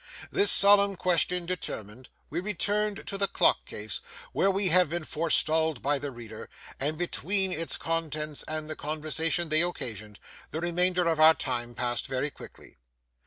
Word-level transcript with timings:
This 0.31 0.49
solemn 0.51 0.95
question 0.95 1.45
determined, 1.45 2.09
we 2.31 2.39
returned 2.39 3.05
to 3.05 3.19
the 3.19 3.27
clock 3.27 3.63
case 3.67 4.01
(where 4.33 4.49
we 4.49 4.69
have 4.69 4.89
been 4.89 5.03
forestalled 5.03 5.83
by 5.83 5.99
the 5.99 6.09
reader), 6.09 6.49
and 6.79 6.97
between 6.97 7.51
its 7.51 7.77
contents, 7.77 8.41
and 8.47 8.67
the 8.67 8.75
conversation 8.75 9.49
they 9.49 9.61
occasioned, 9.61 10.19
the 10.49 10.59
remainder 10.59 11.07
of 11.07 11.19
our 11.19 11.35
time 11.35 11.75
passed 11.75 12.07
very 12.07 12.31
quickly. 12.31 12.77